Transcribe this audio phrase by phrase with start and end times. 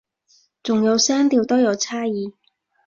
[0.63, 2.33] 仲有聲調都有差異